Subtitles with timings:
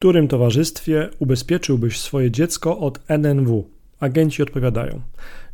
[0.00, 3.68] którym towarzystwie ubezpieczyłbyś swoje dziecko od NNW?
[4.00, 5.00] Agenci odpowiadają.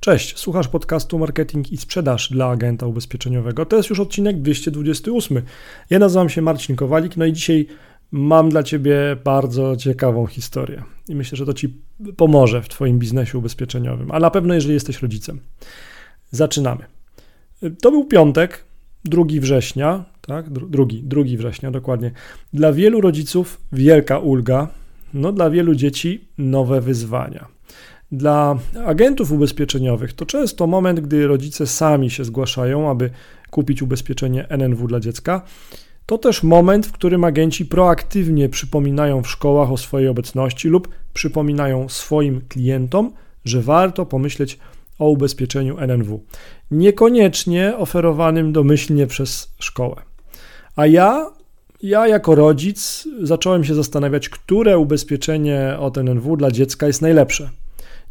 [0.00, 3.66] Cześć, słuchasz podcastu Marketing i Sprzedaż dla agenta ubezpieczeniowego.
[3.66, 5.42] To jest już odcinek 228.
[5.90, 7.66] Ja nazywam się Marcin Kowalik, no i dzisiaj
[8.10, 10.82] mam dla Ciebie bardzo ciekawą historię.
[11.08, 11.80] I myślę, że to Ci
[12.16, 15.40] pomoże w Twoim biznesie ubezpieczeniowym, a na pewno jeżeli jesteś rodzicem.
[16.30, 16.84] Zaczynamy.
[17.82, 18.64] To był piątek,
[19.04, 20.50] 2 września, tak?
[20.50, 22.10] Drugi, 2 września, dokładnie.
[22.52, 24.68] Dla wielu rodziców wielka ulga,
[25.14, 27.46] no dla wielu dzieci nowe wyzwania.
[28.12, 33.10] Dla agentów ubezpieczeniowych to często moment, gdy rodzice sami się zgłaszają, aby
[33.50, 35.42] kupić ubezpieczenie NNW dla dziecka.
[36.06, 41.88] To też moment, w którym agenci proaktywnie przypominają w szkołach o swojej obecności lub przypominają
[41.88, 43.12] swoim klientom,
[43.44, 44.58] że warto pomyśleć
[44.98, 46.24] o ubezpieczeniu NNW.
[46.70, 49.96] Niekoniecznie oferowanym domyślnie przez szkołę.
[50.76, 51.30] A ja,
[51.82, 57.50] ja jako rodzic zacząłem się zastanawiać, które ubezpieczenie od NNW dla dziecka jest najlepsze.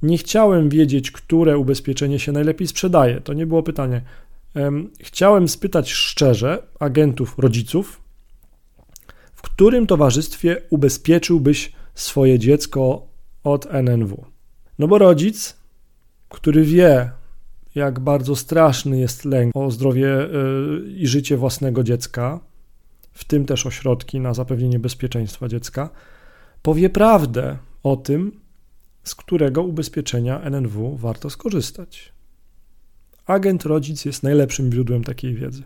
[0.01, 3.22] Nie chciałem wiedzieć, które ubezpieczenie się najlepiej sprzedaje.
[3.22, 4.02] To nie było pytanie.
[4.99, 8.02] Chciałem spytać szczerze agentów, rodziców,
[9.33, 13.07] w którym towarzystwie ubezpieczyłbyś swoje dziecko
[13.44, 14.25] od NNW.
[14.79, 15.57] No bo rodzic,
[16.29, 17.09] który wie,
[17.75, 20.27] jak bardzo straszny jest lęk o zdrowie e,
[20.88, 22.39] i życie własnego dziecka,
[23.16, 25.89] w tym też ośrodki na zapewnienie bezpieczeństwa dziecka,
[26.61, 28.39] powie prawdę o tym,
[29.03, 32.13] z którego ubezpieczenia NNW warto skorzystać.
[33.25, 35.63] Agent rodzic jest najlepszym źródłem takiej wiedzy.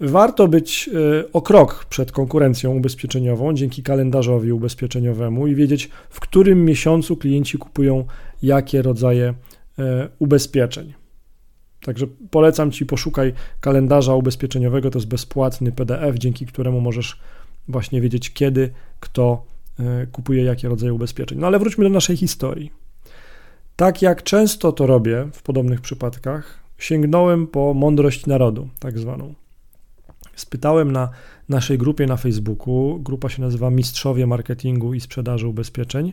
[0.00, 6.64] Warto być e, o krok przed konkurencją ubezpieczeniową dzięki kalendarzowi ubezpieczeniowemu i wiedzieć, w którym
[6.64, 8.04] miesiącu klienci kupują
[8.42, 9.34] jakie rodzaje
[9.78, 10.94] e, ubezpieczeń.
[11.86, 17.20] Także polecam Ci, poszukaj kalendarza ubezpieczeniowego, to jest bezpłatny PDF, dzięki któremu możesz
[17.68, 18.70] właśnie wiedzieć, kiedy
[19.00, 19.44] kto
[19.80, 21.38] e, kupuje jakie rodzaje ubezpieczeń.
[21.38, 22.72] No ale wróćmy do naszej historii.
[23.76, 29.34] Tak jak często to robię w podobnych przypadkach, sięgnąłem po mądrość narodu, tak zwaną.
[30.36, 31.08] Spytałem na
[31.48, 36.12] naszej grupie na Facebooku, grupa się nazywa Mistrzowie Marketingu i Sprzedaży Ubezpieczeń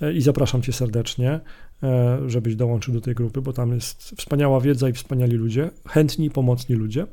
[0.00, 1.40] e, i zapraszam Cię serdecznie,
[2.26, 6.76] żebyś dołączył do tej grupy, bo tam jest wspaniała wiedza i wspaniali ludzie, chętni, pomocni
[6.76, 7.06] ludzie.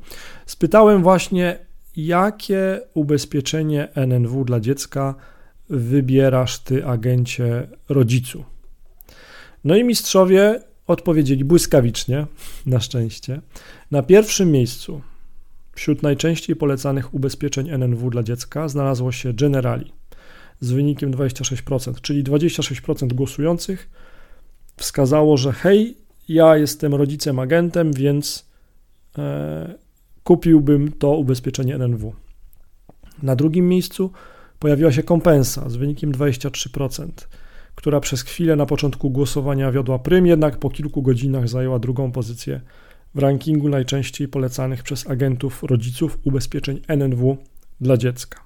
[0.46, 1.58] Spytałem właśnie,
[1.96, 5.14] jakie ubezpieczenie NNW dla dziecka
[5.70, 8.44] wybierasz Ty, agencie rodzicu.
[9.64, 12.26] No i mistrzowie odpowiedzieli błyskawicznie,
[12.66, 13.40] na szczęście.
[13.90, 15.00] Na pierwszym miejscu
[15.74, 19.92] wśród najczęściej polecanych ubezpieczeń NNW dla dziecka znalazło się Generali
[20.60, 23.90] z wynikiem 26%, czyli 26% głosujących
[24.76, 25.96] wskazało, że hej,
[26.28, 28.48] ja jestem rodzicem agentem, więc
[29.18, 29.74] e,
[30.24, 32.14] kupiłbym to ubezpieczenie NNW.
[33.22, 34.10] Na drugim miejscu
[34.58, 37.08] pojawiła się kompensa z wynikiem 23%
[37.74, 42.60] która przez chwilę na początku głosowania wiodła prym, jednak po kilku godzinach zajęła drugą pozycję
[43.14, 47.36] w rankingu najczęściej polecanych przez agentów rodziców ubezpieczeń NNW
[47.80, 48.40] dla dziecka.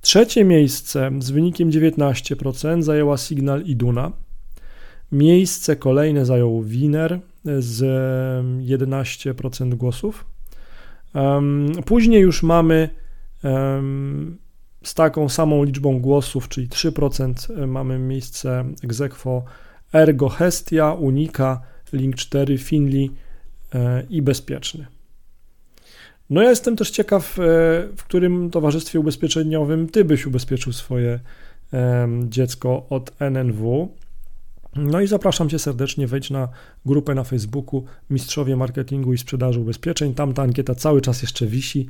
[0.00, 4.12] Trzecie miejsce z wynikiem 19% zajęła Signal Iduna.
[5.12, 7.20] Miejsce kolejne zajął Winer
[7.58, 7.82] z
[8.66, 10.24] 11% głosów.
[11.84, 12.88] Później już mamy
[14.86, 19.44] z taką samą liczbą głosów, czyli 3% e, mamy miejsce egzekwo
[19.94, 21.60] Ergo Hestia, Unika,
[21.92, 23.10] Link 4, Finli
[23.74, 24.86] e, i Bezpieczny.
[26.30, 27.42] No ja jestem też ciekaw, e,
[27.96, 31.20] w którym towarzystwie ubezpieczeniowym ty byś ubezpieczył swoje
[32.28, 33.88] dziecko od NNW.
[34.76, 36.48] No i zapraszam cię serdecznie, wejdź na
[36.86, 40.14] grupę na Facebooku Mistrzowie Marketingu i Sprzedaży Ubezpieczeń.
[40.14, 41.88] Tam ta ankieta cały czas jeszcze wisi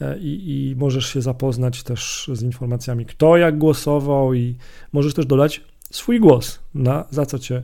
[0.00, 4.56] e, i, i możesz się zapoznać też z informacjami, kto jak głosował i
[4.92, 7.62] możesz też dodać swój głos, na, za co cię,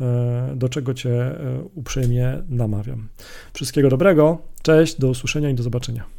[0.00, 3.08] e, do czego cię e, uprzejmie namawiam.
[3.52, 6.15] Wszystkiego dobrego, cześć, do usłyszenia i do zobaczenia.